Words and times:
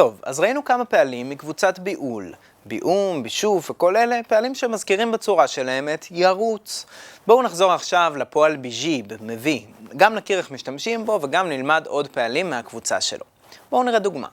טוב, 0.00 0.20
אז 0.22 0.40
ראינו 0.40 0.64
כמה 0.64 0.84
פעלים 0.84 1.30
מקבוצת 1.30 1.78
ביעול. 1.78 2.34
ביעום, 2.66 3.22
בישוף 3.22 3.70
וכל 3.70 3.96
אלה 3.96 4.20
פעלים 4.28 4.54
שמזכירים 4.54 5.12
בצורה 5.12 5.48
שלהם 5.48 5.88
את 5.94 6.06
ירוץ. 6.10 6.86
בואו 7.26 7.42
נחזור 7.42 7.72
עכשיו 7.72 8.12
לפועל 8.16 8.56
ביג'יב, 8.56 9.06
מביא. 9.20 9.60
גם 9.96 10.14
נכיר 10.14 10.38
איך 10.38 10.50
משתמשים 10.50 11.06
בו 11.06 11.18
וגם 11.22 11.48
נלמד 11.48 11.84
עוד 11.86 12.08
פעלים 12.08 12.50
מהקבוצה 12.50 13.00
שלו. 13.00 13.24
בואו 13.70 13.82
נראה 13.82 13.98
דוגמה. 13.98 14.28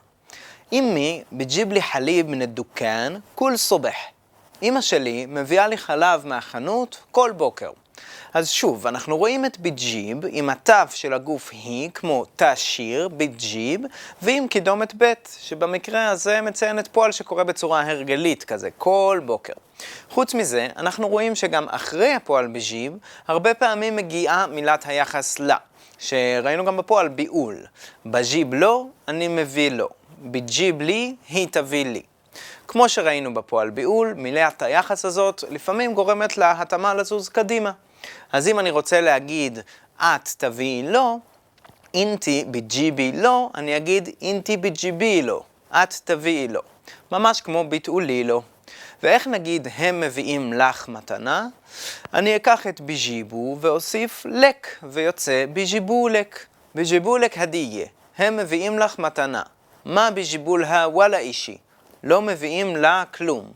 אמי 0.72 1.22
בג'יב 1.32 1.72
לי 1.72 1.82
חליב 1.82 2.28
מן 2.28 2.42
הדוכן 2.42 3.12
כל 3.34 3.56
סובח. 3.56 3.96
אמא 4.62 4.80
שלי 4.80 5.26
מביאה 5.28 5.68
לי 5.68 5.78
חלב 5.78 6.26
מהחנות 6.26 6.98
כל 7.10 7.32
בוקר. 7.36 7.70
אז 8.34 8.50
שוב, 8.50 8.86
אנחנו 8.86 9.16
רואים 9.16 9.44
את 9.44 9.58
בג'יב 9.58 10.18
עם 10.28 10.50
התו 10.50 10.72
של 10.90 11.12
הגוף 11.12 11.50
היא, 11.52 11.90
כמו 11.94 12.24
תא 12.36 12.54
שיר, 12.54 13.08
בג'יב, 13.08 13.80
ועם 14.22 14.48
קידומת 14.48 14.94
ב', 14.98 15.12
שבמקרה 15.40 16.08
הזה 16.08 16.40
מציינת 16.40 16.88
פועל 16.88 17.12
שקורה 17.12 17.44
בצורה 17.44 17.90
הרגלית 17.90 18.44
כזה, 18.44 18.68
כל 18.78 19.20
בוקר. 19.26 19.52
חוץ 20.10 20.34
מזה, 20.34 20.68
אנחנו 20.76 21.08
רואים 21.08 21.34
שגם 21.34 21.66
אחרי 21.68 22.14
הפועל 22.14 22.46
בג'יב, 22.46 22.92
הרבה 23.28 23.54
פעמים 23.54 23.96
מגיעה 23.96 24.46
מילת 24.46 24.84
היחס 24.86 25.38
לה, 25.38 25.56
שראינו 25.98 26.64
גם 26.64 26.76
בפועל 26.76 27.08
ביעול. 27.08 27.56
בג'יב 28.06 28.54
לא, 28.54 28.86
אני 29.08 29.28
מביא 29.28 29.70
לו. 29.70 29.88
בג'יב 30.22 30.82
לי, 30.82 31.14
היא 31.28 31.46
תביא 31.50 31.84
לי. 31.84 32.02
כמו 32.68 32.88
שראינו 32.88 33.34
בפועל 33.34 33.70
ביעול, 33.70 34.14
מילת 34.16 34.62
היחס 34.62 35.04
הזאת 35.04 35.44
לפעמים 35.50 35.94
גורמת 35.94 36.38
להתאמה 36.38 36.94
לזוז 36.94 37.28
קדימה. 37.28 37.72
אז 38.32 38.48
אם 38.48 38.58
אני 38.58 38.70
רוצה 38.70 39.00
להגיד, 39.00 39.58
את 39.98 40.28
תביאי 40.38 40.82
לו, 40.82 41.18
إنتي 41.94 42.44
بتجيبي 42.50 43.12
له, 43.12 43.50
אני 43.54 43.76
אגיד 43.76 44.08
إنتي 44.22 44.56
بتجيبي 44.56 45.22
له, 45.22 45.42
את 45.70 45.94
תביאי 46.04 46.48
לו. 46.48 46.60
ממש 47.12 47.40
כמו 47.40 47.64
بتقولي 47.68 48.24
له. 48.24 48.42
ואיך 49.02 49.26
נגיד 49.26 49.68
הם 49.76 50.00
מביאים 50.00 50.52
לך 50.52 50.88
מתנה? 50.88 51.46
אני 52.14 52.36
אקח 52.36 52.66
את 52.66 52.80
بيجيبوا 52.80 53.56
ואוסיף 53.60 54.26
لك, 54.28 54.66
ויוצא 54.82 55.44
بيجيبولك. 55.52 56.46
بيجيبولك 56.74 57.38
هدية, 57.38 57.86
הם 58.18 58.36
מביאים 58.36 58.78
לך 58.78 58.98
מתנה. 58.98 59.42
ما 59.84 60.10
بيجيبولها 60.10 60.88
ولا 60.88 61.18
إشي? 61.18 61.58
לא 62.04 62.22
מביאים 62.22 62.76
לה 62.76 63.04
כלום. 63.14 63.52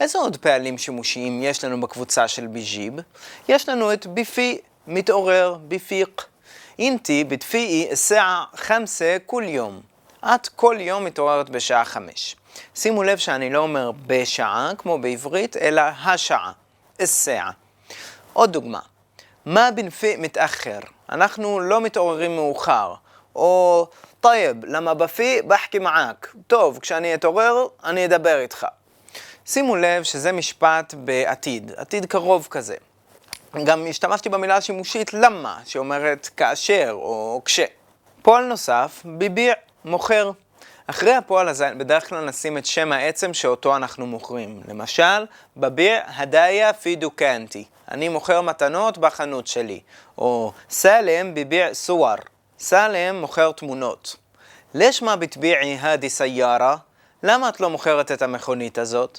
איזה 0.00 0.18
עוד 0.18 0.36
פעלים 0.36 0.78
שימושיים 0.78 1.42
יש 1.42 1.64
לנו 1.64 1.80
בקבוצה 1.80 2.28
של 2.28 2.46
بيجيب? 2.46 2.94
יש 3.48 3.68
לנו 3.68 3.92
את 3.92 4.06
بيفيق, 4.06 4.58
מתעורר, 4.86 5.56
بيفيق. 5.68 6.24
إنتي 6.78 7.24
بتفيقي 7.24 7.96
الساعة 7.96 8.44
خمسة 8.54 9.16
كل 9.26 9.42
يوم. 9.46 9.80
את 10.24 10.48
כל 10.48 10.76
יום 10.80 11.04
מתעוררת 11.04 11.50
בשעה 11.50 11.84
חמש. 11.84 12.36
שימו 12.74 13.02
לב 13.02 13.18
שאני 13.18 13.50
לא 13.50 13.58
אומר 13.58 13.90
בשעה, 14.06 14.70
כמו 14.78 14.98
בעברית, 14.98 15.56
אלא 15.56 15.80
השעה, 15.80 16.52
الساعة. 17.02 17.50
עוד 18.32 18.52
דוגמה, 18.52 18.80
ما 19.46 19.70
بنفيق 19.70 20.16
متأخر? 20.16 20.78
אנחנו 21.10 21.60
לא 21.60 21.80
מתעוררים 21.80 22.36
מאוחר. 22.36 22.94
או 23.36 23.86
طيب, 24.20 24.64
لما 24.64 24.94
بفيق 24.94 25.42
بحكي 25.46 25.78
معك. 25.78 26.34
טוב, 26.46 26.78
כשאני 26.78 27.14
אתעורר, 27.14 27.66
אני 27.84 28.04
אדבר 28.04 28.40
איתך. 28.40 28.66
שימו 29.46 29.76
לב 29.76 30.02
שזה 30.02 30.32
משפט 30.32 30.94
בעתיד, 30.98 31.72
עתיד 31.76 32.06
קרוב 32.06 32.48
כזה. 32.50 32.74
גם 33.64 33.86
השתמשתי 33.90 34.28
במילה 34.28 34.56
השימושית 34.56 35.14
למה, 35.14 35.60
שאומרת 35.64 36.30
כאשר 36.36 36.90
או 36.92 37.42
כש. 37.44 37.60
פועל 38.22 38.44
נוסף, 38.44 39.02
ביביע, 39.04 39.54
מוכר. 39.84 40.30
אחרי 40.86 41.14
הפועל 41.14 41.48
הזה 41.48 41.70
בדרך 41.76 42.08
כלל 42.08 42.24
נשים 42.24 42.58
את 42.58 42.66
שם 42.66 42.92
העצם 42.92 43.34
שאותו 43.34 43.76
אנחנו 43.76 44.06
מוכרים. 44.06 44.60
למשל, 44.68 45.24
בביע 45.56 46.00
הדיה 46.06 46.72
פי 46.72 46.96
דוקנטי. 46.96 47.64
אני 47.90 48.08
מוכר 48.08 48.40
מתנות 48.40 48.98
בחנות 48.98 49.46
שלי. 49.46 49.80
או 50.18 50.52
סלם 50.70 51.34
ביביע 51.34 51.74
סואר. 51.74 52.14
סלם 52.60 53.20
מוכר 53.20 53.52
תמונות. 53.52 54.16
לש 54.74 55.02
מה 55.02 55.16
בתביעי 55.16 55.78
הדי 55.80 56.10
סיירה? 56.10 56.76
למה 57.22 57.48
את 57.48 57.60
לא 57.60 57.70
מוכרת 57.70 58.12
את 58.12 58.22
המכונית 58.22 58.78
הזאת? 58.78 59.18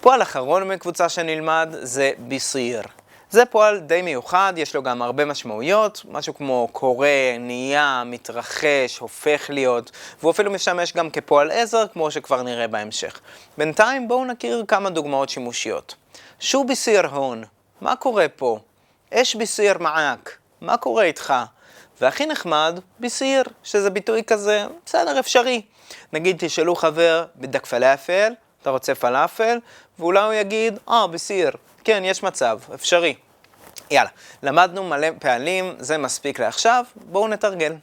פועל 0.00 0.22
אחרון 0.22 0.68
מקבוצה 0.68 1.08
שנלמד 1.08 1.68
זה 1.82 2.10
ביסיר. 2.18 2.82
זה 3.30 3.44
פועל 3.44 3.80
די 3.80 4.02
מיוחד, 4.02 4.52
יש 4.56 4.74
לו 4.74 4.82
גם 4.82 5.02
הרבה 5.02 5.24
משמעויות, 5.24 6.02
משהו 6.10 6.34
כמו 6.34 6.68
קורה, 6.72 7.36
נהיה, 7.40 8.02
מתרחש, 8.06 8.98
הופך 8.98 9.46
להיות, 9.48 9.90
והוא 10.20 10.30
אפילו 10.30 10.50
משמש 10.50 10.92
גם 10.92 11.10
כפועל 11.10 11.50
עזר, 11.50 11.86
כמו 11.92 12.10
שכבר 12.10 12.42
נראה 12.42 12.68
בהמשך. 12.68 13.20
בינתיים 13.58 14.08
בואו 14.08 14.24
נכיר 14.24 14.64
כמה 14.68 14.90
דוגמאות 14.90 15.28
שימושיות. 15.28 15.94
שו 16.40 16.64
ביסיר 16.64 17.06
הון, 17.06 17.44
מה 17.80 17.96
קורה 17.96 18.26
פה? 18.36 18.58
אש 19.14 19.34
ביסיר 19.34 19.78
מעק, 19.78 20.36
מה 20.60 20.76
קורה 20.76 21.04
איתך? 21.04 21.34
והכי 22.00 22.26
נחמד, 22.26 22.80
ביסיר, 23.00 23.42
שזה 23.62 23.90
ביטוי 23.90 24.22
כזה, 24.26 24.66
בסדר, 24.86 25.18
אפשרי. 25.20 25.62
נגיד 26.12 26.36
תשאלו 26.38 26.76
חבר 26.76 27.24
בדק 27.36 27.66
פלאפל, 27.66 28.32
אתה 28.62 28.70
רוצה 28.70 28.94
פלאפל? 28.94 29.58
ואולי 29.98 30.20
הוא 30.20 30.32
יגיד, 30.32 30.78
אה, 30.88 31.06
בסיר. 31.06 31.50
כן, 31.84 32.02
יש 32.04 32.22
מצב, 32.22 32.58
אפשרי. 32.74 33.14
יאללה, 33.90 34.10
למדנו 34.42 34.84
מלא 34.84 35.08
פעלים, 35.20 35.74
זה 35.78 35.98
מספיק 35.98 36.40
לעכשיו, 36.40 36.84
בואו 36.96 37.28
נתרגל. 37.28 37.74